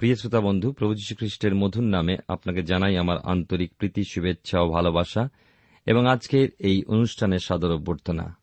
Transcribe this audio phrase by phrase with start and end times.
[0.00, 5.28] প্রিয় শ্রোতা বন্ধু, প্রভু খ্রিস্টের মধুর নামে আপনাকে জানাই আমার আন্তরিক প্রীতি, শুভেচ্ছা ও ভালোবাসা
[5.86, 8.36] এবং আজকের এই অনুষ্ঠানের সাদর অভ্যর্থনা।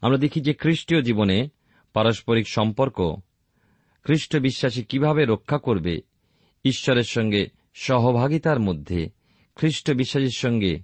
[0.00, 1.48] আমরা দেখি যে খ্রিস্টীয় জীবনে
[1.92, 3.16] পারস্পরিক সম্পর্ক
[4.04, 6.00] খ্রিস্ট বিশ্বাসী কীভাবে রক্ষা করবে
[6.64, 9.10] ঈশ্বরের সঙ্গে সহভাগিতার মধ্যে,
[9.54, 10.80] খ্রিস্ট বিশ্বাসীর সঙ্গে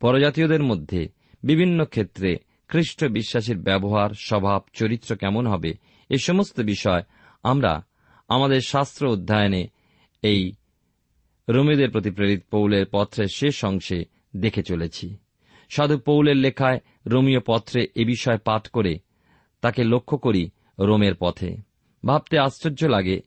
[0.00, 1.08] পরজাতীয়দের মধ্যে
[1.42, 2.36] বিভিন্ন ক্ষেত্রে
[2.68, 5.74] খ্রিস্ট বিশ্বাসীর ব্যবহার, স্বভাব, চরিত্র কেমন হবে
[6.10, 7.02] এ সমস্ত বিষয়
[7.42, 7.84] আমরা
[8.28, 9.68] আমাদের শাস্ত্র অধ্যয়নে
[10.22, 10.52] এই
[11.48, 14.04] রোমীদের প্রতি প্রেরিত পৌলের পত্রের শেষ অংশে
[14.36, 15.16] দেখে চলেছি।
[15.68, 18.98] সাধু পৌলের লেখায় রোমীয় পত্রে এ বিষয় পাঠ করে
[19.60, 21.56] তাকে লক্ষ্য করি রোমের পথে।
[22.06, 23.20] ভাবতে আশ্চর্য লাগে,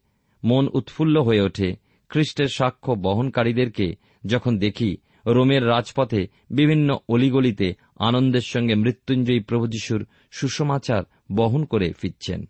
[0.44, 1.76] মন উৎফুল্ল হয়ে ওঠে
[2.10, 3.96] খ্রিস্টের সাক্ষ্য বহনকারীদেরকে
[4.26, 12.46] যখন দেখি রোমের রাজপথে বিভিন্ন অলিগলিতে আনন্দের সঙ্গে মৃত্যুঞ্জয়ী প্রভু যিশুর সুসমাচার বহন করে ফিরছেন।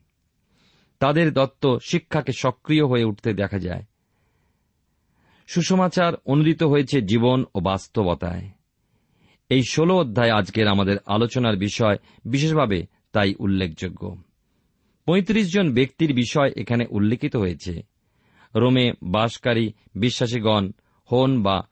[1.06, 3.84] তাদের দত্ত শিক্ষাকে সক্রিয় হয়ে উঠতে দেখা যায়।
[5.48, 8.50] সুসমাচার অনুদিত হয়েছে জীবন ও বাস্তবতায়।
[9.50, 14.18] এই ষোলো অধ্যায় আজকের আমাদের আলোচনার বিষয়, বিশেষভাবে তাই উল্লেখযোগ্য।
[15.06, 17.82] পঁয়ত্রিশ জন ব্যক্তির বিষয় এখানে উল্লেখিত হয়েছে।
[18.56, 20.72] রোমে বাসকারী বিশ্বাসীগণ
[21.12, 21.68] হন বা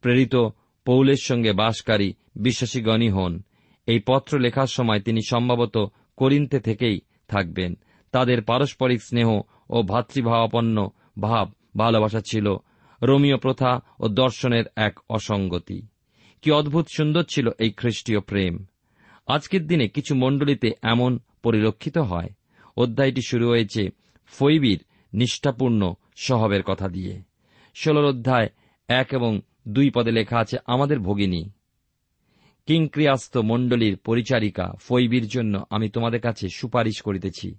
[0.00, 0.36] প্রেরিত
[0.84, 3.42] পৌলের সঙ্গে বাসকারী বিশ্বাসীগণই হন।
[3.86, 7.74] এই পত্র লেখার সময় তিনি সম্ভবত করিন্তে থেকেই থাকবেন।
[8.16, 9.28] তাদের পারস্পরিক স্নেহ
[9.70, 10.90] ও ভাতৃভাবাপন্ন
[11.20, 12.56] ভাব ভালোবাসা ছিল।
[13.02, 15.86] রোমীয় প্রথা ও দর্শনের এক অসঙ্গতি।
[16.42, 18.66] কি অদ্ভুত সুন্দর ছিল এই খ্রিস্টীয় প্রেম।
[19.26, 22.28] আজকের দিনে কিছু মণ্ডলীতে এমন পরিলক্ষিত হয়।
[22.76, 23.88] অধ্যায়টি শুরু হয়েছে
[24.26, 27.22] ফৈবির নিষ্ঠাপূর্ণ স্বভাবের কথা দিয়ে।
[27.74, 28.48] ষোলর অধ্যায়
[28.88, 31.50] এক এবং দুই পদে লেখা আছে, আমাদের ভগিনী,
[32.66, 37.54] কিংক্রিয়াস্ত মণ্ডলীর পরিচারিকা ফৈবির জন্য আমি তোমাদের কাছে সুপারিশ করিতেছি।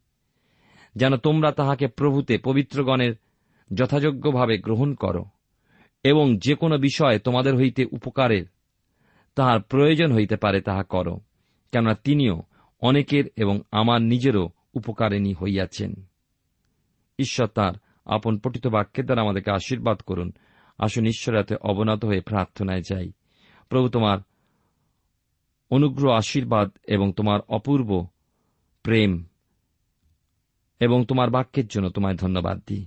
[0.97, 3.13] যেন তোমরা তাহাকে প্রভূতে পবিত্রগণের
[3.74, 5.25] যথাযোগ্যভাবে গ্রহণ করো,
[6.03, 8.46] এবং যে কোনো বিষয়ে তোমাদের হইতে উপকারের,
[9.35, 11.19] তাহার প্রয়োজন হইতে পারে তাহা করো,
[11.72, 12.44] কেননা তিনিও
[12.81, 15.94] অনেকের এবং আমার নিজেরও উপকারিণী হইয়াছেন।
[17.19, 17.75] ঈশ্বর তাঁর
[18.06, 20.31] আপন পঠিত বাক্যের দ্বারা আমাদেরকে আশীর্বাদ করুন।
[20.78, 23.12] আসুন ঈশ্বরের হাতে অবনত হয়ে প্রার্থনায় যাই।
[23.69, 24.18] প্রভু, তোমার
[25.70, 28.08] অনুগ্রহ, আশীর্বাদ এবং তোমার অপূর্ব
[28.84, 29.26] প্রেম
[30.79, 32.85] এবং তোমার বাক্যের জন্য তোমায় ধন্যবাদ দিই।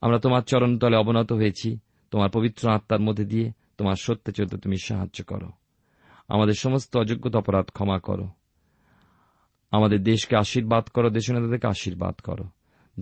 [0.00, 1.78] আমরা তোমার চরণ চরণতলে অবনত হয়েছি,
[2.10, 5.50] তোমার পবিত্র আত্মার মধ্যে দিয়ে তোমার সত্যে চলতে তুমি সাহায্য করো।
[6.28, 8.28] আমাদের সমস্ত অযোগ্যতা অপরাধ ক্ষমা করো।
[9.70, 12.44] আমাদের দেশকে আশীর্বাদ করো দেশ নেতাদেরকে আশীর্বাদ করো।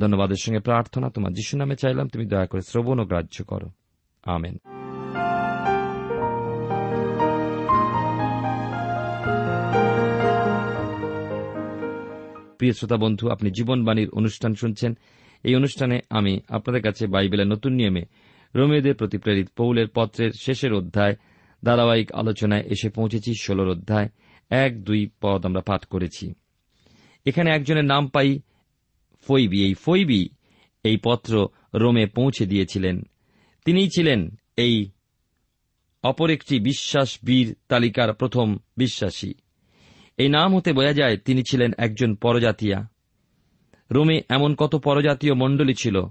[0.01, 3.71] ধন্যবাদের সঙ্গে প্রার্থনা তোমার যিশু নামে চাইলাম, তুমি দয়া করে শ্রবণ ও গ্রাহ্য করো।
[4.25, 4.78] আমেন।
[12.59, 14.99] প্রিয় শ্রোতা বন্ধু, আপনি জীবনবাণীর অনুষ্ঠান শুনছেন।
[15.45, 18.05] এই অনুষ্ঠানে আমি আপনাদের কাছে বাইবেলের নতুন নিয়মে
[18.55, 21.17] রোমিওদের প্রতি প্রেরিত পৌলের পত্রের শেষের অধ্যায়,
[21.65, 24.09] ধারাবাহিক আলোচনায় এসে পৌঁছেছি ষোলোর অধ্যায়,
[24.51, 26.35] এক, দুই পদ আমরা পাঠ করেছি।
[27.27, 28.41] এখানে একজনের নাম পাই
[29.29, 30.29] ফৈবি। এই ফৈবি
[30.85, 33.03] এই পত্র রোমে পৌঁছে দিয়েছিলেন।
[33.65, 34.91] তিনিই ছিলেন এই
[36.03, 39.35] অপর একটি বিশ্বাস বীর তালিকার প্রথম বিশ্বাসী।
[40.19, 42.89] এই নাম হতে বোঝা যায় তিনি ছিলেন একজন পরজাতিয়া।
[43.91, 46.03] রোমে এমন কত পরজাতীয় মণ্ডলী ছিল,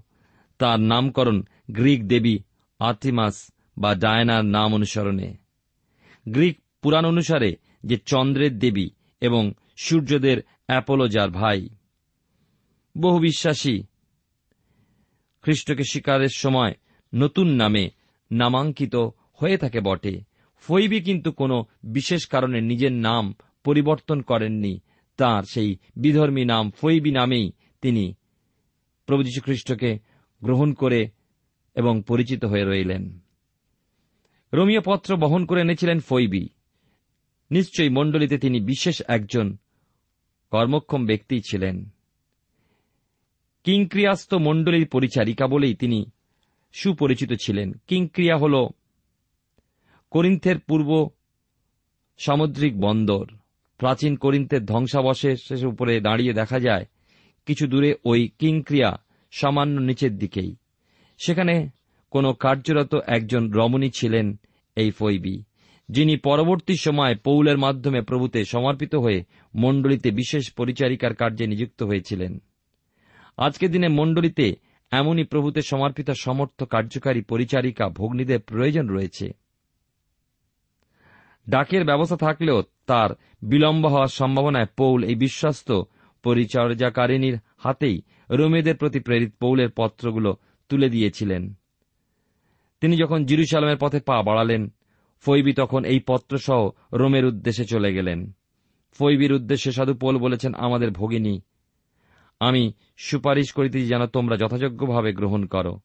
[0.58, 2.38] তার নামকরণ গ্রিক দেবী
[2.80, 5.38] আর্থিমাস বা ডায়নার নাম অনুসরণে।
[6.30, 8.90] গ্রিক পুরাণ অনুসারে যে চন্দ্রের দেবী
[9.22, 10.38] এবং সূর্যদের
[10.68, 11.70] অ্যাপোলো যার ভাই।
[12.98, 13.84] বহু বিশ্বাসী
[15.42, 16.74] খ্রিস্টকে শিকারের সময়
[17.16, 17.90] নতুন নামে
[18.32, 18.96] নামাঙ্কিত
[19.34, 20.22] হয়ে থাকে বটে।
[20.60, 24.80] ফৈবি কিন্তু কোনো বিশেষ কারণে নিজের নাম পরিবর্তন করেননি।
[25.18, 27.52] তার সেই বিধর্মী নাম ফৈবি নামেই
[27.82, 28.14] তিনি
[29.06, 30.00] প্রভু খ্রিস্টকে
[30.44, 31.10] গ্রহণ করে
[31.76, 33.20] এবং পরিচিত হয়ে রইলেন।
[34.54, 36.50] রোমীয় পত্র বহন করে এনেছিলেন ফৈবি।
[37.52, 39.58] নিশ্চয়ই মণ্ডলীতে তিনি বিশেষ একজন
[40.52, 41.90] কর্মক্ষম ব্যক্তি ছিলেন।
[43.64, 46.12] কিংক্রিয়াস্ত মণ্ডলীর পরিচারিকা বলেই তিনি
[46.74, 48.68] সুপরিচিত ছিলেন। কিংক্রিয়া হল
[50.10, 51.10] করিন্থের পূর্ব
[52.18, 53.37] সামুদ্রিক বন্দর।
[53.78, 56.86] প্রাচীন করিন্থের ধ্বংসাবশেষের উপরে দাঁড়িয়ে দেখা যায়,
[57.46, 58.92] কিছু দূরে ওই কিংক্রিয়া
[59.32, 60.56] সামান্য নিচের দিকেই।
[61.18, 61.70] সেখানে
[62.12, 64.40] কোনো কার্যরত একজন রমণী ছিলেন
[64.76, 65.44] এই ফৈবি,
[65.90, 69.24] যিনি পরবর্তী সময় পৌলের মাধ্যমে প্রভুতে সমর্পিত হয়ে
[69.56, 72.42] মণ্ডলীতে বিশেষ পরিচারিকার কার্যে নিযুক্ত হয়েছিলেন।
[73.38, 74.56] আজকের দিনে মণ্ডলীতে
[74.92, 79.47] এমনই প্রভুতে সমর্পিত সমর্থ কার্যকারী পরিচারিকা ভগ্নীদের প্রয়োজন রয়েছে।
[81.50, 83.10] ডাকের ব্যবস্থা থাকলেও তার
[83.42, 85.82] বিলম্ব হওয়ার সম্ভাবনায় পৌল এই বিশ্বস্ত
[86.24, 90.36] পরিচর্যাকারিণীর হাতেই রোমেদের প্রতি প্রেরিত পৌলের পত্রগুলো
[90.70, 91.54] তুলে দিয়েছিলেন।
[92.82, 94.74] তিনি যখন জিরুসালামের পথে পা বাড়ালেন,
[95.26, 98.32] ফৈবি তখন এই পত্রসহ রোমের উদ্দেশ্যে চলে গেলেন।
[99.00, 101.42] ফৈবির উদ্দেশ্যে সাধু পোল বলেছেন, আমাদের ভগিনী,
[102.40, 105.80] আমি সুপারিশ করিতেছি যেন তোমরা যথাযোগ্যভাবে গ্রহণ করো।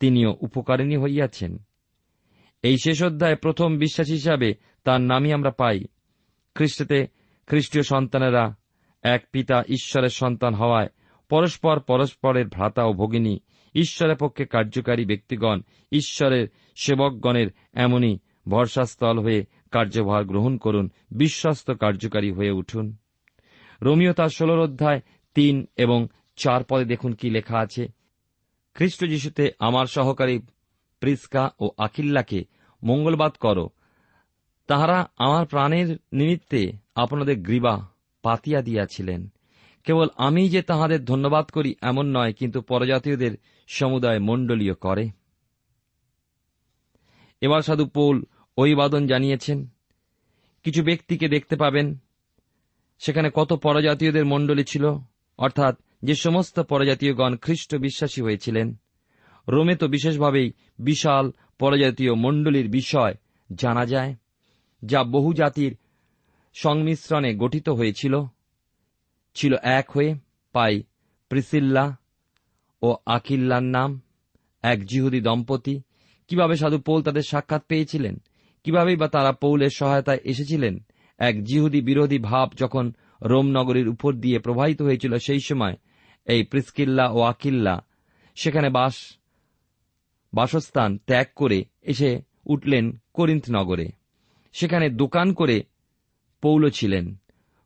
[0.00, 1.58] তিনিও উপকারিণী হইয়াছেন।
[2.62, 5.84] এই শেষ অধ্যায়ে প্রথম বিশ্বাস হিসাবে তার নামই আমরা পাই।
[6.54, 7.06] খ্রিস্টতে
[7.46, 8.56] খ্রিস্টীয় সন্তানেরা
[9.02, 10.88] এক পিতা ঈশ্বরের সন্তান হওয়ায়
[11.28, 13.38] পরস্পর পরস্পরের ভ্রাতা ও ভগিনী,
[13.74, 15.60] ঈশ্বরের পক্ষে কার্যকারী ব্যক্তিগণ,
[15.92, 22.96] ঈশ্বরের সেবকগণের এমনই ভরসাস্থল হয়ে কার্যভার গ্রহণ করুন, বিশ্বস্ত কার্যকারী হয়ে উঠুন।
[23.82, 25.00] রোমিও তার ষোলর অধ্যায়
[25.34, 26.06] তিন এবং
[26.36, 27.88] চার পদে দেখুন কি লেখা আছে।
[28.74, 30.38] খ্রিস্ট যিশুতে আমার সহকারী
[31.00, 32.44] প্রিস্কা ও আকিল্লাকে
[32.82, 33.68] মঙ্গলবাদ করো
[34.66, 37.88] তাহারা আমার প্রাণের নিমিত্তে আপনাদের গ্রীবা
[38.22, 39.28] পাতিয়া দিয়াছিলেন।
[39.84, 43.30] কেবল আমি যে তাহাদের ধন্যবাদ করি এমন নয়, কিন্তু পরজাতীয়দের
[43.68, 45.10] সমুদায় মণ্ডলীয় করে।
[47.40, 48.24] এবার সাধু পৌল
[48.56, 49.68] অভিবাদন জানিয়েছেন,
[50.62, 51.98] কিছু ব্যক্তিকে দেখতে পাবেন।
[52.98, 54.94] সেখানে কত পরজাতীয়দের মণ্ডলী ছিল,
[55.38, 58.74] অর্থাৎ যে সমস্ত পরজাতীয়গণ খ্রিস্ট বিশ্বাসী হয়েছিলেন।
[59.48, 63.14] রোমে তো বিশেষভাবেই বিশাল পরজাতীয় মণ্ডলীর বিষয়
[63.54, 64.14] জানা যায়।
[64.86, 65.76] যা বহু জাতির
[66.54, 68.24] সংমিশ্রণে গঠিত হয়েছিল,
[69.34, 70.14] ছিল এক হয়ে
[70.52, 70.82] পাই
[71.28, 71.96] প্রিসিল্লা
[72.82, 74.00] ও আকিল্লার নাম।
[74.62, 75.82] এক জিহুদি দম্পতি।
[76.28, 78.22] কীভাবে সাধু পৌল তাদের সাক্ষাৎ পেয়েছিলেন?
[78.64, 80.78] কিভাবেই বা তারা পৌলের সহায়তায় এসেছিলেন?
[81.18, 82.92] এক জিহুদি বিরোধী ভাব যখন
[83.22, 85.76] রোম নগরীর উপর দিয়ে প্রবাহিত হয়েছিল, সেই সময়
[86.24, 87.84] এই প্রিসকিল্লা ও আকিল্লা
[88.34, 89.18] সেখানে বাস,
[90.34, 93.88] বাসস্থান ত্যাগ করে এসে উঠলেন করিন্থ নগরে।
[94.60, 95.62] সেখানে দোকান করে
[96.42, 97.16] পৌল ছিলেন।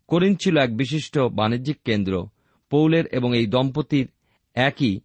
[0.08, 2.28] করিন ছিল এক বিশিষ্ট বাণিজ্যিক কেন্দ্র।
[2.70, 4.08] পৌলের এবং এই দম্পতির
[4.54, 5.00] একই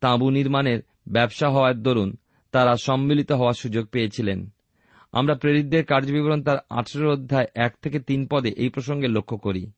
[0.00, 2.16] তাঁবু নির্মাণের ব্যবসা হওয়ার দরুন
[2.52, 4.50] তারা সম্মিলিত হওয়ার সুযোগ পেয়েছিলেন।
[5.12, 9.70] আমরা প্রেরিতদের কার্যবিবরণ তার আঠেরো অধ্যায় এক থেকে তিন পদে এই প্রসঙ্গে লক্ষ্য করি।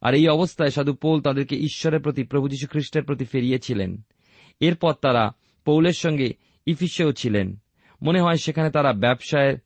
[0.00, 4.02] আর এই অবস্থায় সাধু পৌল তাদেরকে ঈশ্বরের প্রতি, প্রভু যীশু খ্রিস্টের প্রতি ফিরিয়েছিলেন।
[4.60, 5.32] এরপর তারা
[5.64, 6.34] পৌলের সঙ্গে
[6.66, 7.56] ইফিসেও ছিলেন।
[8.02, 9.56] মনে হয় সেখানে তারা ব্যবসায়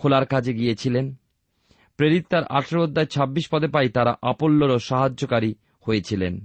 [0.00, 1.14] খোলার কাজে গিয়েছিলেন।
[1.96, 6.44] প্রেরিত তার আঠেরো অধ্যায় ছাব্বিশ পদে পাই তারা আপল্লরও সাহায্যকারী হয়েছিলেন।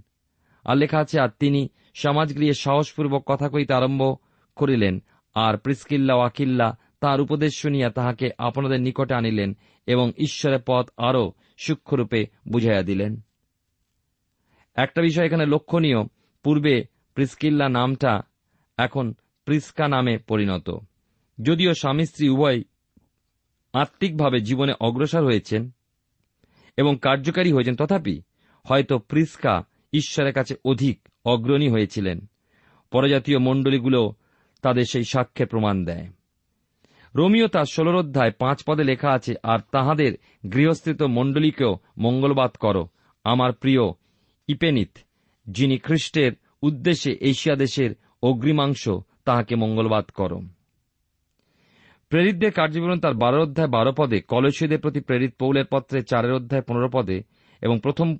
[0.63, 4.15] আর লেখা আছে, আর তিনি সমাজগৃহে সাহসপূর্বক কথা কইতে আরম্ভ
[4.55, 5.03] করিলেন,
[5.35, 9.57] আর প্রিস্কিল্লা ও আকিল্লা তাঁর উপদেশ শুনিয়া তাহাকে আপনাদের নিকটে আনিলেন
[9.87, 13.21] এবং ঈশ্বরের পথ আরও সূক্ষ্মরূপে বুঝাইয়া দিলেন।
[14.75, 15.97] একটা বিষয় এখানে লক্ষণীয়,
[16.43, 16.83] পূর্বে
[17.13, 18.21] প্রিস্কিল্লা নামটা
[18.77, 19.13] এখন
[19.45, 20.69] প্রিস্কা নামে পরিণত।
[21.41, 22.61] যদিও স্বামী স্ত্রী উভয়
[23.75, 25.71] আত্মিকভাবে জীবনে অগ্রসর হয়েছেন
[26.77, 28.21] এবং কার্যকারী হয়েছেন। তথাপি
[28.63, 29.63] হয়তো প্রিস্কা
[29.93, 32.25] ঈশ্বরের কাছে অধিক অগ্রণী হয়েছিলেন।
[32.91, 34.13] পরজাতীয় মণ্ডলীগুলো
[34.61, 36.07] তাদের সেই সাক্ষ্যের প্রমাণ দেয়।
[37.15, 40.17] রোমিও তার ষোলর অধ্যায় পাঁচ পদে লেখা আছে, আর তাহাদের
[40.53, 42.87] গৃহস্থিত মণ্ডলীকেও মঙ্গলবাদ করো,
[43.23, 43.81] আমার প্রিয়
[44.47, 44.97] ইপেনিত,
[45.49, 48.89] যিনি খ্রিস্টের উদ্দেশ্যে এশিয়া দেশের অগ্রিমাংশ
[49.25, 50.41] তাহাকে মঙ্গলবাদ করো।
[52.09, 56.89] প্রেরিতদের কার্যবিবরণ তার বারো অধ্যায় বারো পদে কলসীদের প্রতি প্রেরিত পৌলের পত্রে চারের অধ্যায় পনেরো
[56.93, 57.23] পদে
[57.61, 58.17] এবং প্রথম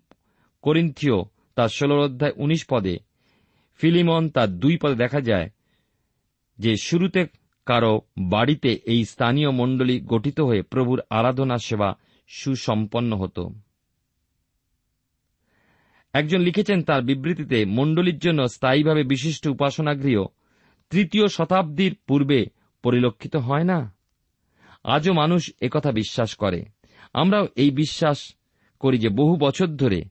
[0.62, 1.18] করিন্থীয়
[1.56, 2.98] তার ষোলোর অধ্যায় উনিশ পদে।
[3.80, 5.50] ফিলিমন তার দুই পদে দেখা যায়
[6.60, 7.28] যে শুরুতে
[7.66, 11.90] কারও বাড়িতে এই স্থানীয় মণ্ডলী গঠিত হয়ে প্রভুর আরাধনা সেবা
[12.28, 13.44] সুসম্পন্ন হতো।
[16.14, 20.24] একজন লিখেছেন, তার বিবৃতিতে মণ্ডলীর জন্য স্থায়ীভাবে বিশিষ্ট উপাসনাগৃহ
[20.90, 22.46] তৃতীয় শতাব্দীর পূর্বে
[22.86, 23.94] পরিলক্ষিত হয় না?
[24.84, 26.66] আজও মানুষ একথা বিশ্বাস করে।
[27.14, 28.36] আমরাও এই বিশ্বাস
[28.80, 30.06] করি যে বহু বছর ধরে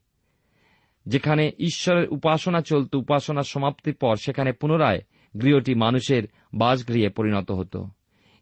[1.07, 5.01] যেখানে ঈশ্বরের উপাসনা চলত উপাসনার সমাপ্তির পর সেখানে পুনরায়
[5.41, 7.87] গৃহটি মানুষের বাসগৃহে পরিণত হতো।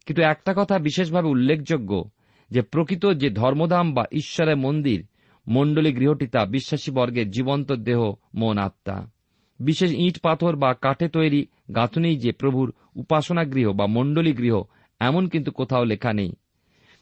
[0.06, 2.10] কিন্তু একটা কথা বিশেষভাবে উল্লেখযোগ্য,
[2.52, 5.08] যে প্রকৃত যে ধর্মধাম বা ঈশ্বরের মন্দির,
[5.48, 9.13] মণ্ডলী গৃহটি তা বিশ্বাসী বর্গের জীবন্ত দেহ, মন, আত্মা।
[9.60, 14.64] বিশেষ ইট, পাথর বা কাঠে তৈরি গাঁথুনেই যে প্রভুর উপাসনা গৃহ বা মণ্ডলী গৃহ
[15.00, 16.34] এমন কিন্তু কোথাও লেখা নেই।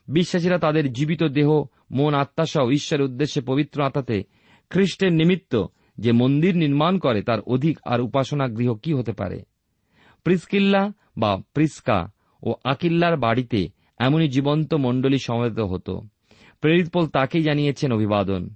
[0.07, 4.23] বিশ্বাসীরা তাদের জীবিত দেহ, মন, আত্মা সহ ঈশ্বরের উদ্দেশ্যে পবিত্র আত্মাতে
[4.69, 5.65] খ্রিস্টের নিমিত্ত
[5.97, 9.43] যে মন্দির নির্মাণ করে তার অধিক আর উপাসনা গৃহ কি হতে পারে?
[10.23, 12.11] প্রিসকিল্লা বা প্রিস্কা
[12.43, 16.01] ও আকিল্লার বাড়িতে এমনই জীবন্ত মণ্ডলী সমবেত হতো।
[16.61, 18.49] প্রেরিত পোল তাকেই জানিয়েছেন অভিবাদন।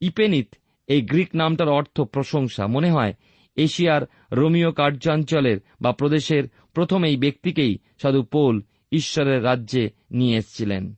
[0.00, 0.54] ইপেনিত,
[0.86, 3.14] এই গ্রিক নামটার অর্থ প্রশংসা। মনে হয়
[3.56, 6.44] এশিয়ার রোমিও কার্যাঞ্চলের বা প্রদেশের
[6.74, 10.94] প্রথম এই ব্যক্তিকেই সাধু পোল ঈশ্বরের রাজ্যে নিয়ে এসেছিলেন।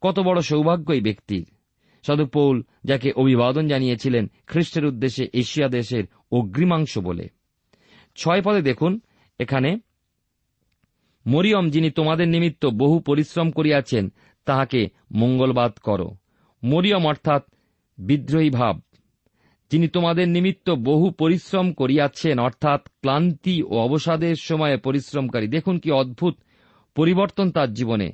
[0.00, 1.46] কত বড় সৌভাগ্য এই ব্যক্তির।
[2.02, 7.28] সাধু পৌল যাকে অভিবাদন জানিয়েছিলেন খ্রিস্টের উদ্দেশ্যে এশিয়া দেশের অগ্রিমাংশ বলে।
[8.16, 9.00] ছয় পদে দেখুন,
[9.40, 9.78] এখানে,
[11.26, 14.12] মরিয়ম যিনি তোমাদের নিমিত্ত বহু পরিশ্রম করিয়াছেন,
[14.44, 16.16] তাহাকে মঙ্গলবাদ করো।
[16.64, 17.42] মরিয়ম অর্থাৎ
[17.98, 18.80] বিদ্রোহী ভাব।
[19.70, 26.34] যিনি তোমাদের নিমিত্ত বহু পরিশ্রম করিয়াছেন, অর্থাৎ ক্লান্তি ও অবসাদের সময়ে পরিশ্রমকারী। দেখুন কি অদ্ভুত
[26.94, 28.12] পরিবর্তন তার জীবনে।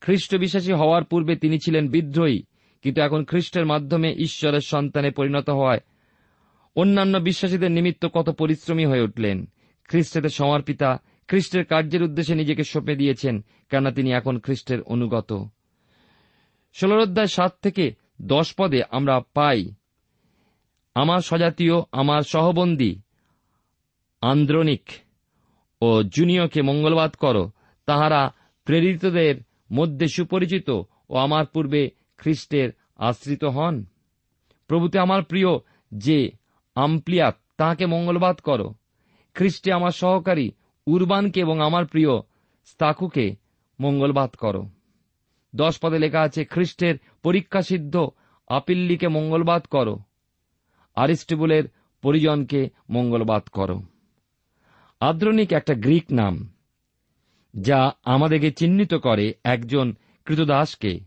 [0.00, 2.42] খ্রিস্ট বিশ্বাসী হওয়ার পূর্বে তিনি ছিলেন বিদ্রোহী,
[2.82, 5.80] কিন্তু এখন খ্রিস্টের মাধ্যমে ঈশ্বরের সন্তানে পরিণত হওয়ায়
[6.76, 9.46] অন্যান্য বিশ্বাসীদের নিমিত্ত কত পরিশ্রমী হয়ে উঠলেন।
[9.88, 15.44] খ্রিস্টের সমর্পিতা, খ্রিস্টের কার্যের উদ্দেশ্যে নিজেকে সঁপে দিয়েছেন, কেননা তিনি এখন খ্রিস্টের অনুগত।
[16.74, 19.74] ষোলর অধ্যায় সাত থেকে দশ পদে আমরা পাই
[20.94, 23.00] আমার স্বজাতীয়, আমার সহবন্দী,
[24.20, 24.90] আন্দ্রনিক,
[25.82, 27.50] ও জুনিয়কে মঙ্গলবাদ করো।
[27.86, 28.34] তাহারা
[28.64, 29.34] প্রেরিতদের
[29.72, 30.70] মধ্যে সুপরিচিত
[31.10, 33.84] ও আমার পূর্বে খ্রিস্টের আশ্রিত হন।
[34.68, 35.46] প্রভুতে আমার প্রিয়
[35.94, 36.30] যে
[36.74, 38.74] আম্পলিয়াত তাহাকে মঙ্গলবাদ করো।
[39.34, 40.50] খ্রিস্টে আমার সহকারী
[40.86, 42.08] উরবানকে এবং আমার প্রিয়
[42.64, 43.36] স্তাকুকে
[43.80, 44.66] মঙ্গলবাদ করো।
[45.56, 48.08] দশ পদে লেখা আছে, খ্রিস্টের পরীক্ষা সিদ্ধ
[48.48, 49.98] আপিল্লিকে মঙ্গলবাদ করো।
[50.94, 51.64] আরিস্টিবুলের
[52.02, 53.82] পরিজনকে মঙ্গলবাদ করো।
[55.00, 56.52] আদ্রনিক একটা গ্রিক নাম,
[57.54, 61.00] যা আমাদেরকে চিহ্নিত করে একজন কৃতদাসকে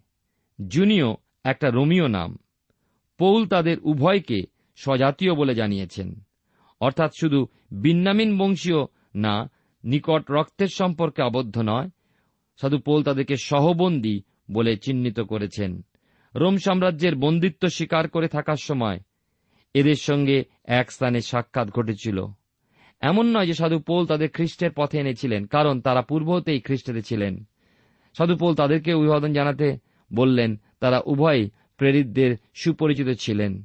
[0.67, 2.38] জুনিও একটা রোমিও নাম,
[3.17, 4.41] পৌল তাদের উভয়কে
[4.75, 6.22] স্বজাতীয় বলে জানিয়েছেন।
[6.79, 8.82] অর্থাৎ শুধু বিন্নামিন বংশীয়
[9.15, 9.50] না,
[9.84, 11.89] নিকট রক্তের সম্পর্কে আবদ্ধ নয়,
[12.62, 15.82] সাধু পৌল তাদেরকে সহবন্দী বলে চিহ্নিত করেছেন।
[16.36, 19.00] রোম সাম্রাজ্যের বন্দিত্ব স্বীকার করে থাকার সময়
[19.74, 22.25] এদের সঙ্গে এক স্থানে সাক্ষাৎ ঘটেছিল।
[23.01, 27.47] এমন নয় যে সাধু পোল তাদের খ্রিস্টের পথে এনেছিলেন, কারণ তারা পূর্ব হতেই খ্রিস্টেতে ছিলেন।
[28.17, 29.77] সাধু পোল তাদেরকে অভিবাদন জানাতে
[30.13, 33.63] বললেন, তারা উভয় প্রেরিতদের সুপরিচিত ছিলেন।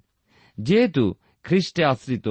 [0.60, 2.28] যেহেতু খ্রিস্টে আশ্রিত,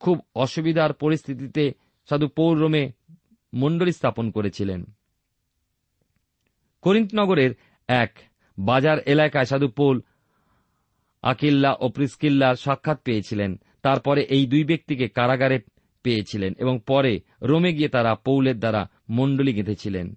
[0.00, 1.72] খুব অসুবিধার পরিস্থিতিতে
[2.08, 2.92] সাধু পৌর রোমে
[3.54, 4.84] মণ্ডলী স্থাপন করেছিলেন।
[6.82, 7.50] করিন্তনগরের
[7.88, 8.18] এক
[8.58, 10.00] বাজার এলাকায় সাধু পৌল
[11.22, 15.60] আকিল্লা ও প্রিস্কিল্লার সাক্ষাৎ পেয়েছিলেন। তারপরে এই দুই ব্যক্তিকে কারাগারে
[16.02, 20.14] পেয়েছিলেন এবং পরে রোমে গিয়ে তারা পৌলের দ্বারা মণ্ডলী গেঁথেছিলেন।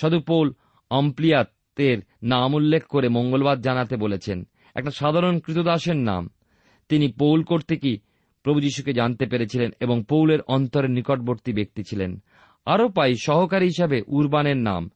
[0.00, 0.52] সাধু পৌল
[0.90, 6.30] অম্প্লিয়াতের নাম উল্লেখ করে মঙ্গলবার জানাতে বলেছেন, একটা সাধারণ কৃতদাসের নাম।
[6.88, 7.98] তিনি পৌল কর্তৃকই
[8.42, 12.22] প্রভু যীশুকে জানতে পেরেছিলেন এবং পৌলের অন্তরের নিকটবর্তী ব্যক্তি ছিলেন।
[12.66, 14.90] আরও পাই সহকারী হিসাবে উরবানের নাম।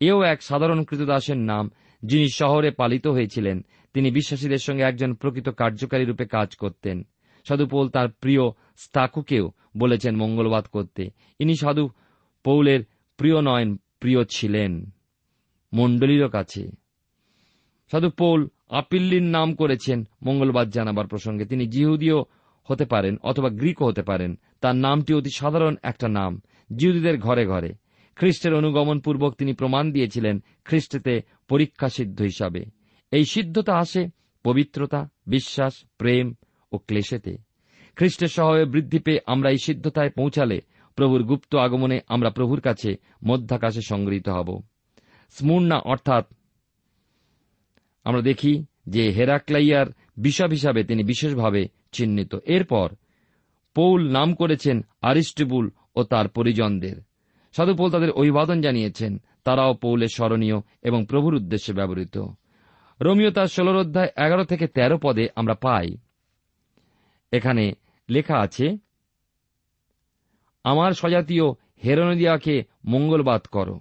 [0.00, 1.70] এও এক সাধারণ কৃতদাসের নাম।
[2.02, 7.06] যিনি শহরে পালিত হয়েছিলেন, তিনি বিশ্বাসীদের সঙ্গে একজন প্রকৃত কার্যকারী রূপে কাজ করতেন।
[7.48, 8.40] সাধু পৌল তার প্রিয়
[8.76, 11.88] স্তাকুকেও বলেছেন মঙ্গলবাদ করতে। ইনি সাধু
[12.44, 12.84] পৌলের
[13.16, 14.90] প্রিয় নয়ন, প্রিয় ছিলেন।
[15.72, 16.70] মণ্ডলীরও কাছে।
[17.90, 22.24] সাধু পৌল আপিল্লির নাম করেছেন মঙ্গলবাদ জানাবার প্রসঙ্গে। তিনি জিহুদিও
[22.64, 26.40] হতে পারেন অথবা গ্রিকও হতে পারেন। তার নামটি অতি সাধারণ একটা নাম।
[26.76, 27.81] জিহুদীদের ঘরে ঘরে।
[28.16, 32.64] খ্রিস্টের অনুগমন পূর্বক তিনি প্রমাণ দিয়েছিলেন খ্রিস্টেতে পরীক্ষা সিদ্ধ হিসাবে।
[33.10, 34.08] এই সিদ্ধতা আসে
[34.44, 36.34] পবিত্রতা, বিশ্বাস, প্রেম
[36.72, 37.36] ও ক্লেশেতে।
[37.96, 40.60] খ্রিস্টের স্বভাবে বৃদ্ধি পেয়ে আমরা এই সিদ্ধতায় পৌঁছালে
[40.96, 44.62] প্রভুর গুপ্ত আগমনে আমরা প্রভুর কাছে মধ্যাকাশে সংগৃহীত হব।
[45.30, 46.26] স্মূর্ণা অর্থাৎ
[48.04, 52.94] আমরা দেখি যে হেরাক্লাইয়ার বিশপ হিসাবে তিনি বিশেষভাবে চিহ্নিত। এরপর
[53.74, 56.96] পৌল নাম করেছেন আরিস্টিবুল ও তার পরিজনদের।
[57.52, 62.18] সাধু পৌল তাদের অভিবাদন জানিয়েছেন। তারাও পৌলের স্মরণীয় এবং প্রভুর উদ্দেশ্যে ব্যবহৃত।
[63.00, 65.96] রোমিও তার ষোলর অধ্যায় এগারো থেকে তেরো পদে আমরা পাই।
[67.32, 67.72] এখানে
[68.08, 68.76] লেখা আছে,
[70.64, 71.44] আমার স্বজাতীয়
[71.84, 73.80] হেরোদিয়াকে মঙ্গলবাদ করো।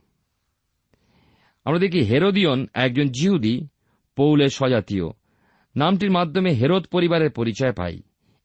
[1.65, 3.67] আমরা দেখি হেরোদিয়ন একজন জিহুদি,
[4.15, 5.07] পৌলের স্বজাতীয়।
[5.75, 8.01] নামটির মাধ্যমে হেরোদ পরিবারের পরিচয় পাই।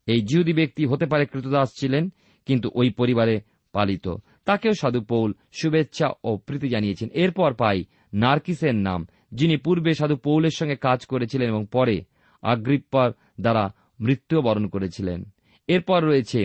[0.06, 2.12] এই জিহুদি ব্যক্তি হতে পারে কৃতদাস ছিলেন,
[2.46, 3.40] কিন্তু ওই পরিবারে
[3.72, 4.08] পালিত।
[4.46, 7.78] তাকেও সাধু পৌল শুভেচ্ছা ও প্রীতি জানিয়েছেন। এরপর পাই
[8.14, 9.00] নার্কিসের নাম,
[9.32, 11.96] যিনি পূর্বে সাধু পৌলের সঙ্গে কাজ করেছিলেন এবং পরে
[12.42, 13.10] আগ্রিপ্পার
[13.40, 13.64] দ্বারা
[14.00, 15.20] মৃত্যু বরণ করেছিলেন।
[15.68, 16.40] এরপর রয়েছে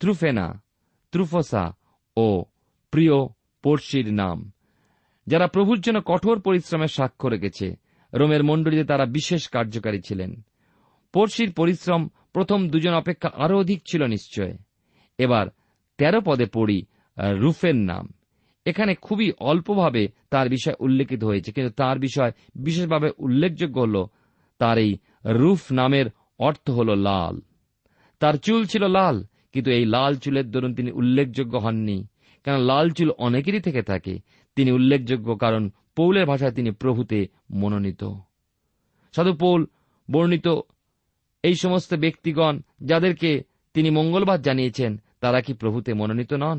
[0.00, 0.46] ত্রুফেনা,
[1.12, 1.64] ত্রুফসা
[2.16, 2.44] ও
[2.90, 3.16] প্রিয়
[3.62, 4.38] পড়শির নাম,
[5.26, 7.66] যারা প্রভুর জন্য কঠোর পরিশ্রমের সাক্ষ্য রেখেছে।
[8.12, 10.30] রোমের মণ্ডলীতে তারা বিশেষ কার্যকারী ছিলেন।
[11.12, 14.52] পড়শির পরিশ্রম প্রথম দুজন অপেক্ষা আরও অধিক ছিল নিশ্চয়।
[15.18, 15.46] এবার
[15.98, 16.78] তেরো পদে পড়ি
[17.42, 18.04] রুফের নাম।
[18.66, 23.96] এখানে খুবই অল্পভাবে তার বিষয় উল্লেখিত হয়েছে, কিন্তু তার বিষয় বিশেষভাবে উল্লেখযোগ্য হল
[24.60, 24.92] তার এই
[25.40, 26.06] রুফ নামের
[26.38, 27.40] অর্থ হল লাল।
[28.20, 29.16] তার চুল ছিল লাল,
[29.52, 31.98] কিন্তু এই লাল চুলের দরুন তিনি উল্লেখযোগ্য হননি।
[32.44, 34.14] কেন লাল চুল অনেকেরই থেকে থাকে।
[34.56, 35.62] তিনি উল্লেখযোগ্য কারণ
[35.96, 37.18] পৌলের ভাষায় তিনি প্রভুতে
[37.50, 38.02] মনোনীত।
[39.14, 39.60] সাধু পৌল
[40.10, 40.48] বর্ণিত
[41.44, 43.30] এই সমস্ত ব্যক্তিগণ যাদেরকে
[43.74, 46.58] তিনি মঙ্গলবার জানিয়েছেন, তারা কি প্রভুতে মনোনীত নন?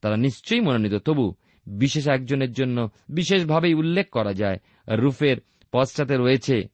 [0.00, 1.34] তারা নিশ্চয়ই মনোনীত। তবু
[1.66, 5.36] বিশেষ একজনের জন্য বিশেষভাবেই উল্লেখ করা যায়, রুফের
[5.72, 6.68] পশ্চাতে রয়েছে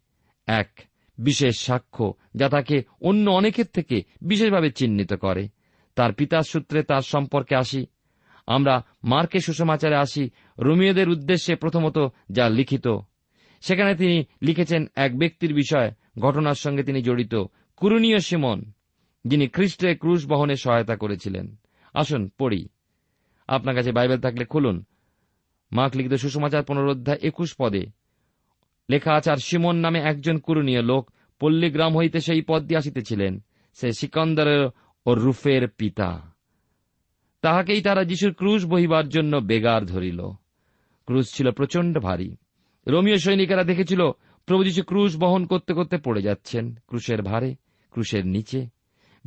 [0.47, 0.71] এক
[1.18, 5.49] বিশেষ সাক্ষ্য যা তাকে অন্য অনেকের থেকে বিশেষভাবে চিহ্নিত করে।
[5.95, 7.86] তার পিতার সূত্রে তার সম্পর্কে আসি।
[8.47, 11.99] আমরা মার্কে সুষমাচারে আসি, রোমিওদের উদ্দেশ্যে প্রথমত
[12.30, 12.89] যা লিখিত।
[13.60, 17.34] সেখানে তিনি লিখেছেন এক ব্যক্তির বিষয়, ঘটনার সঙ্গে তিনি জড়িত,
[17.76, 18.62] কুরুনীয় সিমন,
[19.25, 21.56] যিনি খ্রিস্টের ক্রুশ বহনে সহায়তা করেছিলেন।
[21.95, 22.69] আসুন পড়ি।
[23.49, 24.85] আপনার কাছে বাইবেল থাকলে খুলুন।
[25.73, 27.87] মার্ক লিখিত সুষমাচার পুনরোধ্যায় একুশ পদে।
[28.91, 33.93] লেখা আছে, আর সিমন নামে একজন কুরুনীয় লোক পল্লীগ্রাম হইতে সেই পদ দিয়ে আসিতেছিলেন, সে
[33.93, 34.69] সিকন্দরের
[35.06, 36.32] ও রুফের পিতা।
[37.43, 40.21] তাহাকেই তারা যিশুর ক্রুশ বহিবার জন্য বেগার ধরিল।
[41.06, 42.37] ক্রুশ ছিল প্রচণ্ড ভারী।
[42.87, 44.11] রোমীয় সৈনিকেরা দেখেছিল,
[44.47, 47.54] প্রভু যিশু ক্রুশ বহন করতে করতে পড়ে যাচ্ছেন, ক্রুশের ভারে,
[47.91, 48.67] ক্রুশের নিচে।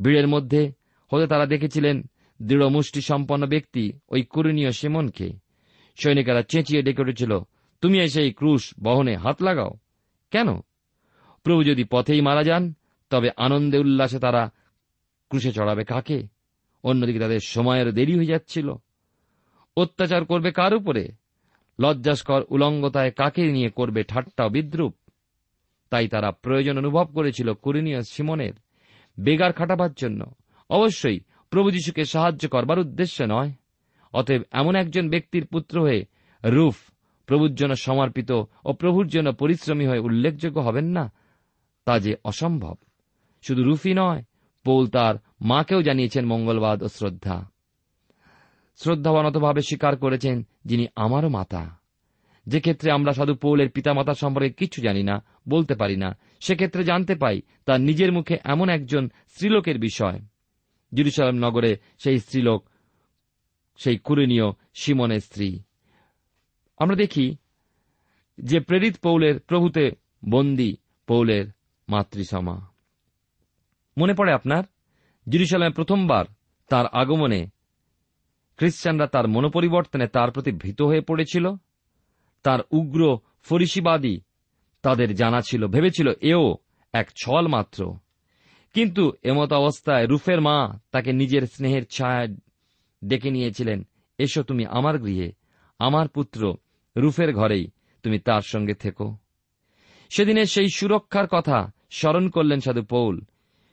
[0.01, 0.71] ভিড়ের মধ্যে
[1.13, 2.09] হতে তারা দেখেছিলেন
[2.41, 5.33] দৃঢ় মুষ্টি সম্পন্ন ব্যক্তি ওই করুণীয় সেমনকে।
[5.95, 7.39] সৈনিকেরা চেঁচিয়ে ডেকে উঠেছিল,
[7.81, 9.71] তুমি এসে এই ক্রুশ বহনে হাত লাগাও।
[10.31, 10.61] কেন?
[11.43, 12.73] প্রভু যদি পথেই মারা যান,
[13.09, 14.51] তবে আনন্দে উল্লাসে তারা
[15.29, 16.27] ক্রুশে চড়াবে কাকে?
[16.83, 18.73] অন্যদিকে তাদের সময়ের দেরি হয়ে যাচ্ছিল।
[19.77, 21.07] অত্যাচার করবে কার উপরে?
[21.79, 24.95] লজ্জাস্কর উলঙ্গতায় কাকে নিয়ে করবে ঠাট্টা বিদ্রুপ?
[25.89, 28.53] তাই তারা প্রয়োজন অনুভব করেছিল কুরিনীয় সিমনের,
[29.19, 30.25] বেগার খাটাবার জন্য।
[30.69, 33.51] অবশ্যই প্রভু যীশুকে সাহায্য করবার উদ্দেশ্যে নয়।
[34.13, 36.05] অতএব এমন একজন ব্যক্তির পুত্র হয়ে
[36.43, 36.75] রুফ
[37.25, 38.31] প্রভুর জন্য সমর্পিত
[38.65, 41.11] ও প্রভুর জন্য পরিশ্রমী হয়ে উল্লেখযোগ্য হবেন না?
[41.85, 42.75] তা যে অসম্ভব।
[43.41, 44.23] শুধু রুফই নয়,
[44.63, 47.49] পৌল তার মাকেও জানিয়েছেন মঙ্গলবাদ ও শ্রদ্ধা।
[48.77, 51.79] শ্রদ্ধাবনতভাবে স্বীকার করেছেন যিনি আমারও মাতা।
[52.47, 57.15] যে ক্ষেত্রে আমরা সাধু পৌলের পিতামাতা সম্পর্কে কিছু জানি না, বলতে পারি না, সেক্ষেত্রে জানতে
[57.15, 60.21] পাই তার নিজের মুখে এমন একজন স্ত্রীলোকের বিষয়।
[60.93, 62.69] জুরুসালাম নগরে সেই স্ত্রীলোক,
[63.77, 65.59] সেই কুরনীয় সিমনের স্ত্রী।
[66.77, 67.35] আমরা দেখি
[68.37, 69.91] যে প্রেরিত পৌলের প্রভুতে
[70.29, 71.45] বন্দী পৌলের
[71.89, 72.67] মাতৃসমা।
[73.97, 74.63] মনে পড়ে আপনার?
[75.29, 76.25] জিরুসালামে প্রথমবার
[76.69, 77.49] তার আগমনে
[78.57, 81.47] খ্রিস্টানরা তার মনোপরিবর্তনে তার প্রতি ভীত হয়ে পড়েছিল।
[82.43, 84.21] তার উগ্র ফরিসিবাদী
[84.81, 86.55] তাদের জানা ছিল, ভেবেছিল এও
[86.93, 87.97] এক ছল মাত্র
[88.73, 92.27] কিন্তু এমত অবস্থায় রুফের মা তাকে নিজের স্নেহের ছায়া
[93.03, 95.31] ডেকে নিয়েছিলেন, এসো তুমি আমার গৃহে,
[95.79, 96.55] আমার পুত্র
[96.97, 97.67] রুফের ঘরেই
[98.03, 99.17] তুমি তার সঙ্গে থেকো।
[100.09, 103.21] সেদিনের সেই সুরক্ষার কথা স্মরণ করলেন সাধু পৌল।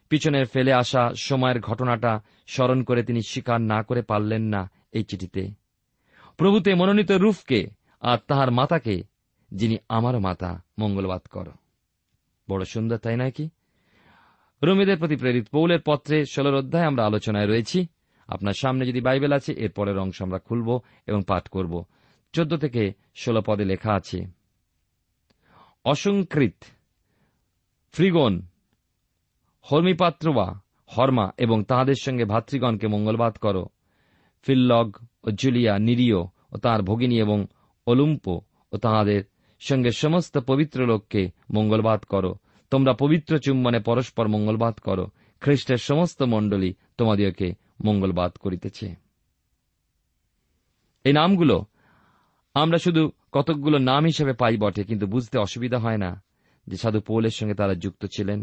[0.09, 5.51] পিছনের ফেলে আসা সময়ের ঘটনাটা স্মরণ করে তিনি স্বীকার না করে পারলেন না এই চিঠিতে।
[6.37, 7.67] প্রভুতে মনোনীত রুফকে
[8.01, 9.03] আর তাহার মাতাকে,
[9.51, 11.49] যিনি আমারও মাতা, মঙ্গলবাদ কর।
[12.51, 13.49] বড় সুন্দর, তাই নয় কি?
[14.63, 17.87] রোমীদের প্রতি প্রেরিত পৌলের পত্রে ষোলোর অধ্যায় আমরা আলোচনায় রয়েছি।
[18.29, 21.85] আপনার সামনে যদি বাইবেল আছে, এর পরের অংশ আমরা খুলব এবং পাঠ করব।
[22.33, 24.19] চোদ্দ থেকে ষোলো পদে লেখা আছে,
[25.85, 26.65] অসংকৃত,
[27.93, 28.43] ফ্রিগন
[29.73, 33.67] হর্মিপাত্রবা হর্মা এবং তাহাদের সঙ্গে ভাতৃগণকে মঙ্গলবাদ করো।
[34.43, 36.19] ফিল্লগ ও জুলিয়া নিরিয়
[36.53, 37.47] ও তাঁর ভগিনী এবং
[37.87, 38.29] অলুম্প
[38.73, 39.23] ও তাহাদের
[39.61, 42.35] সঙ্গে সমস্ত পবিত্র লোককে মঙ্গলবাদ করো।
[42.71, 45.07] তোমরা পবিত্র চুম্বনে পরস্পর মঙ্গলবাদ করো।
[45.41, 47.49] খ্রিস্টের সমস্ত মণ্ডলী তোমাদিওকে
[47.85, 48.87] মঙ্গলবাদ করিতেছে।
[51.05, 51.65] এই নামগুলো
[52.55, 53.03] আমরা শুধু
[53.33, 56.11] কতকগুলো নাম হিসেবে পাই বটে, কিন্তু বুঝতে অসুবিধা হয় না
[56.67, 58.41] যে সাধু পৌলের সঙ্গে তারা যুক্ত ছিলেন।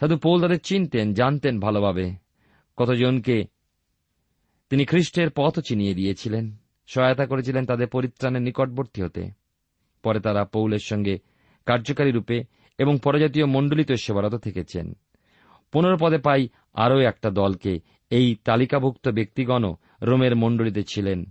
[0.00, 2.06] সাধু পৌল তাদের চিনতেন, জানতেন ভালোভাবে।
[2.76, 3.36] কতজনকে
[4.70, 6.44] তিনি খ্রিস্টের পথ চিনিয়ে দিয়েছিলেন,
[6.86, 9.24] সহায়তা করেছিলেন তাদের পরিত্রাণের নিকটবর্তী হতে।
[10.02, 11.18] পরে তারা পৌলের সঙ্গে
[11.66, 12.44] কার্যকারী রূপে
[12.78, 14.92] এবং পরজাতীয় মণ্ডলিত সেবারত থেকেছেন।
[15.72, 21.24] পনেরো পদে পাই আরও একটা দলকে। এই তালিকাভুক্ত ব্যক্তিগণও রোমের মণ্ডলীতে ছিলেন।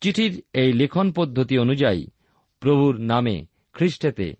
[0.00, 2.06] চিঠির এই লেখন পদ্ধতি অনুযায়ী
[2.60, 4.34] প্রভুর নামে খ্রিস্টেতে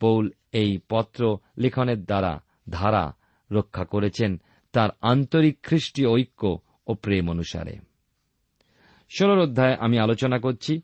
[0.00, 3.14] পৌল এই পত্র লেখনের দ্বারা ধারা
[3.50, 4.40] রক্ষা করেছেন
[4.72, 7.76] তার আন্তরিক খ্রিস্টীয় ঐক্য ও প্রেম অনুসারে।
[9.18, 10.80] ষোলর অধ্যায়ে আমি আলোচনা করছি।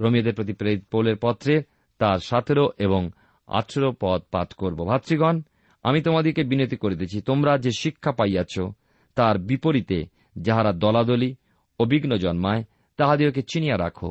[0.00, 0.52] রোমিয়দের প্রতি
[0.90, 1.62] পৌলের পত্রে
[1.98, 3.10] তার সতেরো এবং
[3.48, 5.36] আঠেরো পদ পাঠ করব। ভাতৃগণ,
[5.84, 8.54] আমি তোমাদিকে বিনতি করিতেছি তোমরা যে শিক্ষা পাইয়াছ,
[9.16, 9.98] তার বিপরীতে
[10.36, 11.30] যাহারা দলাদলি
[11.80, 12.62] অবিঘ্ন জন্মায়
[12.98, 14.10] তাহাদিওকে চিনিয়া রাখো।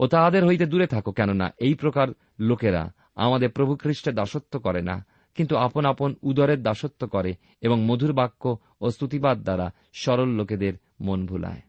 [0.00, 2.08] ও তাহাদের হইতে দূরে থাকো, কেননা এই প্রকার
[2.40, 2.82] লোকেরা
[3.16, 4.96] আমাদের প্রভু খ্রিস্টের দাসত্ব করে না,
[5.36, 8.42] কিন্তু আপন আপন উদরের দাসত্ব করে এবং মধুর বাক্য
[8.80, 11.62] ও স্তুতিবাদ দ্বারা সরল লোকেদের মন ভুলায়।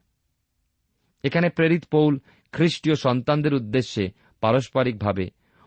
[1.24, 2.18] এখানে প্রেরিত পৌল
[2.52, 4.04] খ্রিস্টীয় সন্তানদের উদ্দেশ্যে
[4.40, 5.24] পারস্পরিকভাবে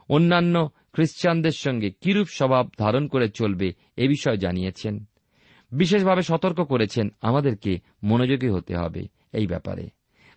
[0.09, 5.05] অন্যান্য খ্রিস্টানদের সঙ্গে কিরূপ স্বভাব ধারণ করে চলবে এ বিষয় জানিয়েছেন।
[5.71, 9.89] বিশেষভাবে সতর্ক করেছেন আমাদেরকে মনোযোগী হতে হবে এই ব্যাপারে।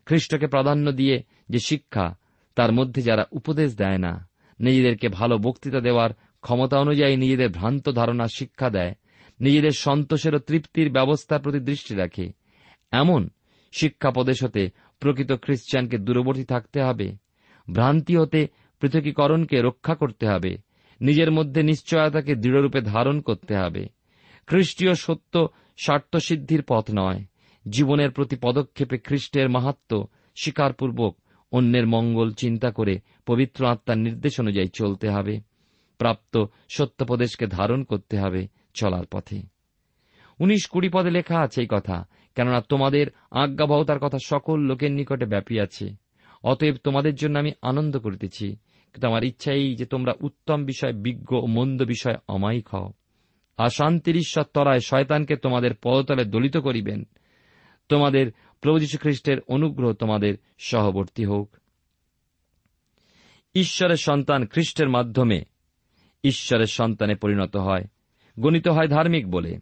[0.07, 2.17] খ্রিস্টকে প্রাধান্য দিয়ে যে শিক্ষা,
[2.55, 4.29] তার মধ্যে যারা উপদেশ দেয় না,
[4.61, 8.95] নিজেদেরকে ভালো বক্তৃতা দেওয়ার ক্ষমতা অনুযায়ী নিজেদের ভ্রান্ত ধারণা শিক্ষা দেয়,
[9.41, 12.33] নিজেদের সন্তোষের ও তৃপ্তির ব্যবস্থার প্রতি দৃষ্টি রাখে,
[12.93, 13.29] এমন
[13.73, 17.17] শিক্ষা প্রদেশ হতে প্রকৃত খ্রিস্টানকে দূরবর্তী থাকতে হবে।
[17.71, 18.49] ভ্রান্তি হতে
[18.83, 20.59] পৃথকীকরণকে রক্ষা করতে হবে।
[21.01, 23.89] নিজের মধ্যে নিশ্চয়তাকে দৃঢ়রূপে ধারণ করতে হবে।
[24.47, 25.49] খ্রিস্টীয় সত্য
[25.83, 27.25] স্বার্থসিদ্ধির পথ নয়।
[27.69, 30.05] জীবনের প্রতি পদক্ষেপে খ্রিস্টের মাহাত্ম
[30.37, 31.19] স্বীকারপূর্বক
[31.53, 35.41] অন্যের মঙ্গল চিন্তা করে পবিত্র আত্মার নির্দেশ অনুযায়ী চলতে হবে।
[35.99, 39.43] প্রাপ্ত সত্যপদেশকে ধারণ করতে হবে চলার পথে।
[40.41, 45.59] উনিশ কুড়ি পদে লেখা আছে এই কথা, কেননা তোমাদের আজ্ঞাবহতার কথা সকল লোকের নিকটে ব্যাপী
[45.59, 46.03] আছে।
[46.45, 48.57] অতএব তোমাদের জন্য আমি আনন্দ করিতেছি।
[48.93, 52.93] কিন্তু আমার ইচ্ছা এই যে তোমরা উত্তম বিষয়, বিজ্ঞ ও মন্দ বিষয় অমায়িক হও।
[53.57, 57.05] আর শান্তির ঈশ্বর তরায় শয়তানকে তোমাদের পদতলে দলিত করিবেন।
[57.89, 61.57] তোমাদের প্রভু খ্রিস্টের অনুগ্রহ তোমাদের সহবর্তী হোক।
[63.55, 65.45] ঈশ্বরের সন্তান খ্রিস্টের মাধ্যমে
[66.25, 67.85] ঈশ্বরের সন্তানে পরিণত হয়,
[68.41, 69.59] গণিত হয় ধার্মিক বলে।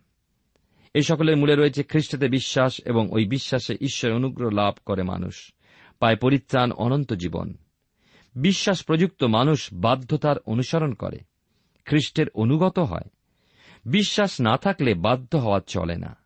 [0.95, 5.53] এই সকলের মূলে রয়েছে খ্রিস্টতে বিশ্বাস এবং ওই বিশ্বাসে ঈশ্বরের অনুগ্রহ লাভ করে মানুষ,
[5.99, 7.55] পায় পরিত্রাণ অনন্ত জীবন।
[8.35, 11.19] বিশ্বাস প্রযুক্ত মানুষ বাধ্যতার অনুসরণ করে,
[11.85, 13.09] খ্রিস্টের অনুগত হয়।
[13.85, 16.17] বিশ্বাস না থাকলে বাধ্য হওয়া চলে না।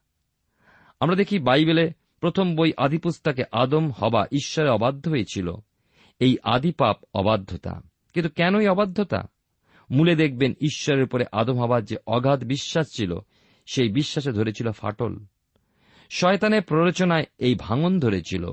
[1.01, 5.55] আমরা দেখি বাইবেলে প্রথম বই আদিপুস্তকে আদম, হবা, ঈশ্বরে অবাধ্য হয়েছিল।
[6.19, 7.81] এই আদিপাপ অবাধ্যতা।
[8.15, 9.29] কিন্তু কেনই অবাধ্যতা?
[9.91, 13.19] মূলে দেখবেন ঈশ্বরের উপরে আদম হবার যে অগাধ বিশ্বাস ছিল,
[13.67, 15.19] সেই বিশ্বাসে ধরেছিল ফাটল।
[16.11, 18.53] শয়তানের প্ররোচনায় এই ভাঙন ধরেছিল।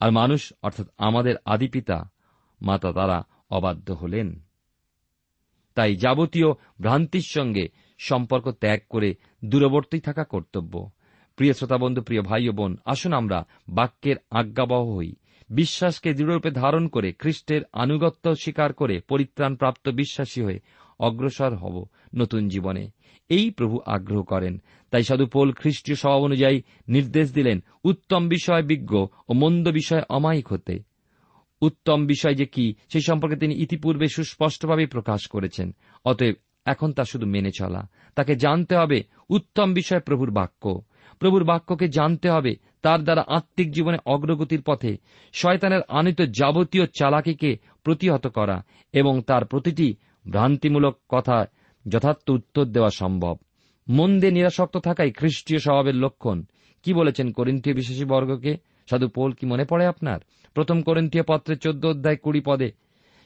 [0.00, 2.10] আর মানুষ, অর্থাৎ আমাদের আদিপিতা
[2.62, 4.40] মাতা তারা অবাধ্য হলেন।
[5.74, 10.90] তাই যাবতীয় ভ্রান্তির সঙ্গে সম্পর্ক ত্যাগ করে দূরবর্তী থাকা কর্তব্য।
[11.36, 15.14] প্রিয় শ্রোতাবন্ধু, প্রিয় ভাই ও বোন, আসুন আমরা বাক্যের আজ্ঞাবহ হই।
[15.50, 20.60] বিশ্বাসকে দৃঢ়রূপে ধারণ করে খ্রিস্টের আনুগত্য স্বীকার করে পরিত্রাণ প্রাপ্ত বিশ্বাসী হয়ে
[21.00, 22.90] অগ্রসর হব নতুন জীবনে।
[23.28, 29.06] এই প্রভু আগ্রহ করেন। তাই সাধু পোল খ্রিস্টীয় স্বভাব অনুযায়ী নির্দেশ দিলেন, উত্তম বিষয় বিজ্ঞ
[29.28, 30.91] ও মন্দ বিষয় অমায়িক হতে।
[31.62, 37.26] উত্তম বিষয় যে কি সেই সম্পর্কে তিনি ইতিপূর্বে সুস্পষ্টভাবে প্রকাশ করেছেন। অতএব এখন তা শুধু
[37.26, 40.82] মেনে চলা। তাকে জানতে হবে উত্তম বিষয় প্রভুর বাক্য।
[41.18, 44.96] প্রভুর বাক্যকে জানতে হবে তার দ্বারা আত্মিক জীবনে অগ্রগতির পথে
[45.32, 49.94] শয়তানের আনিত যাবতীয় চালাকিকে প্রতিহত করা এবং তার প্রতিটি
[50.30, 51.46] ভ্রান্তিমূলক কথা
[51.88, 53.36] যথার্থ উত্তর দেওয়া সম্ভব।
[53.88, 56.44] মন্দে নিরাসক্ত থাকাই খ্রিস্টীয় স্বভাবের লক্ষণ।
[56.82, 58.71] কি বলেছেন করিন্থীয় বিশেষী বর্গকে?
[58.90, 60.20] সাধু পোল কি মনে পড়ে আপনার?
[60.54, 62.72] প্রথম করিন্থীয় পত্রে চোদ্দ অধ্যায় কুড়ি পদে।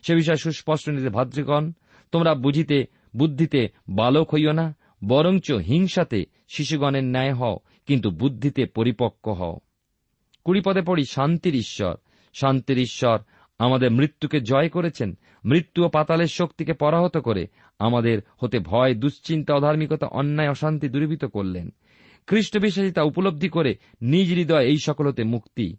[0.03, 1.73] সে বিষয়ে সুস্পষ্ট নিতে ভাতৃগণ,
[2.13, 2.85] তোমরা বুঝিতে,
[3.17, 4.77] বুদ্ধিতে বালক হইও না,
[5.09, 9.59] বরঞ্চ হিংসাতে শিশুগণের ন্যায় হও, কিন্তু বুদ্ধিতে পরিপক্ক হও।
[10.45, 11.97] কুড়ি পদে পড়ি, শান্তির ঈশ্বর
[12.35, 13.19] শান্তির ঈশ্বর,
[13.59, 17.47] আমাদের মৃত্যুকে জয় করেছেন, মৃত্যু ও পাতালের শক্তিকে পরাহত করে
[17.79, 21.73] আমাদের হতে ভয়, দুশ্চিন্তা, অধার্মিকতা, অন্যায়, অশান্তি দূরীভূত করলেন।
[22.27, 25.77] খ্রিস্ট বিশ্বাসিতা উপলব্ধি করে নিজ হৃদয় এই সকলতে মুক্তি।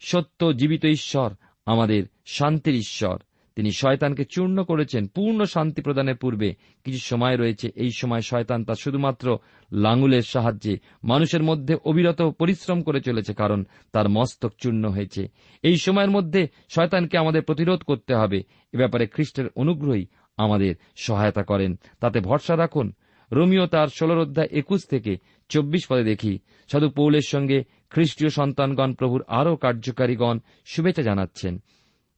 [0.00, 1.34] সত্য জীবিত ঈশ্বর
[1.66, 3.18] আমাদের শান্তির ঈশ্বর।
[3.56, 6.54] তিনি শয়তানকে চূর্ণ করেছেন, পূর্ণ শান্তি প্রদানের পূর্বে।
[6.84, 9.38] কিছু সময় রয়েছে, এই সময় শয়তান তা শুধুমাত্র
[9.72, 15.28] লাঙুলের সাহায্যে মানুষের মধ্যে অবিরত পরিশ্রম করে চলেছে, কারণ তার মস্তক চূর্ণ হয়েছে।
[15.62, 20.06] এই সময়ের মধ্যে শয়তানকে আমাদের প্রতিরোধ করতে হবে। এ ব্যাপারে খ্রিস্টের অনুগ্রহই
[20.36, 22.92] আমাদের সহায়তা করেন। তাতে ভরসা রাখুন
[23.32, 25.16] রোমিও তার ষোলর অধ্যায় একুশ থেকে
[25.48, 26.38] চব্বিশ পদে দেখি।
[26.72, 31.62] সাধু পৌলের সঙ্গে খ্রিস্টীয় সন্তানগণ প্রভুর আরও কার্যকারীগণ শুভেচ্ছা জানাচ্ছেন।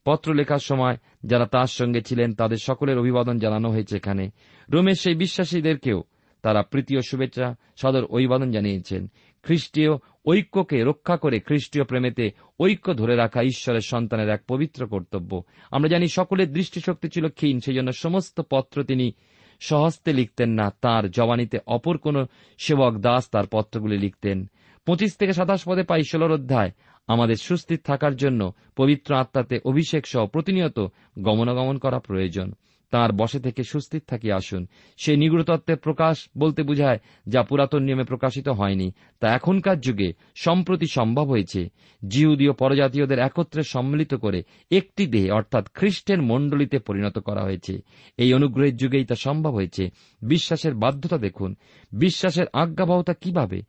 [0.04, 4.30] পত্র লেখার সময় যারা তার সঙ্গে ছিলেন, তাদের সকলের অভিবাদন জানানো হয়েছে এখানে।
[4.70, 6.02] রোমের সেই বিশ্বাসীদেরকেও
[6.42, 9.10] তারা প্রীতীয় শুভেচ্ছা, সদর অভিবাদন জানিয়েছেন।
[9.42, 9.90] খ্রিস্টীয়
[10.26, 16.08] ঐক্যকে রক্ষা করে খ্রিস্টীয় প্রেমেতে ঐক্য ধরে রাখা ঈশ্বরের সন্তানের এক পবিত্র কর্তব্য। আমরা জানি
[16.08, 19.12] সকলের দৃষ্টিশক্তি ছিল ক্ষীণ, সেই জন্য সমস্ত পত্র তিনি
[19.60, 22.26] সহস্তে লিখতেন না, তার জবানিতে অপর কোন
[22.58, 24.46] সেবক দাস তার পত্রগুলি লিখতেন।
[24.86, 26.70] পঁচিশ থেকে সাতাশ পদে পাই ষোলর অধ্যায়।
[27.06, 30.78] আমাদের সুস্থির থাকার জন্য পবিত্র আত্মাতে অভিষেক সহ প্রতিনিয়ত
[31.18, 32.52] গমনাগমন করা প্রয়োজন।
[32.90, 38.48] তার বসে থেকে সুস্থির থাকি আসুন। সেই নিগুড়তত্ত্বের প্রকাশ বলতে বুঝায়, যা পুরাতন নিয়মে প্রকাশিত
[38.48, 41.68] হয়নি। তা এখনকার যুগে সম্প্রতি সম্ভব হয়েছে।
[42.08, 47.80] জিহুদীয় পরজাতীয়দের একত্রে সম্মিলিত করে একটি দেহে, অর্থাৎ খ্রিস্টের মণ্ডলীতে পরিণত করা হয়েছে।
[48.16, 49.90] এই অনুগ্রহের যুগেই তা সম্ভব হয়েছে।
[50.22, 51.54] বিশ্বাসের বাধ্যতা দেখুন।
[51.92, 53.62] বিশ্বাসের আজ্ঞাবহতা কীভাবে?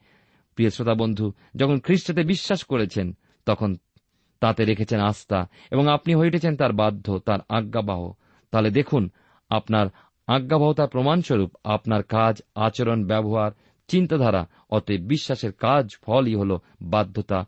[0.56, 3.78] প্রিয় শ্রোতা বন্ধু যখন খ্রিস্টতে বিশ্বাস করেছেন, তখন
[4.40, 8.12] তাতে রেখেছেন আস্থা, এবং আপনি হয়ে উঠেছেন তার বাধ্য, তার আজ্ঞাবাহ।
[8.52, 9.10] তাহলে দেখুন,
[9.50, 9.88] আপনার
[10.28, 13.52] আজ্ঞাবহতার প্রমাণস্বরূপ আপনার কাজ, আচরণ, ব্যবহার,
[13.88, 17.46] চিন্তাধারা, অতএব বিশ্বাসের কাজ, ফলই হল বাধ্যতা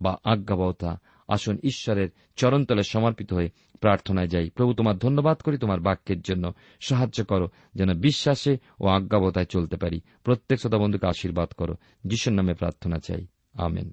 [0.00, 6.20] বা আজ্ঞাবহতা। আসুন ঈশ্বরের চরণতলে সমর্পিত হয়ে প্রার্থনায় যাই। প্রভু, তোমার ধন্যবাদ করি, তোমার বাক্যের
[6.20, 12.32] জন্য সাহায্য করো, যেন বিশ্বাসে ও আজ্ঞাবতায় চলতে পারি। প্রত্যেক শ্রোতা বন্ধুকে আশীর্বাদ করো। যিশুর
[12.32, 13.92] নামে প্রার্থনা চাই। আমেন।